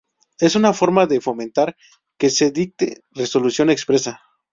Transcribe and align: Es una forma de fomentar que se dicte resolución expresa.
Es 0.39 0.55
una 0.55 0.71
forma 0.73 1.05
de 1.05 1.19
fomentar 1.21 1.77
que 2.17 2.31
se 2.31 2.49
dicte 2.49 3.03
resolución 3.11 3.69
expresa. 3.69 4.19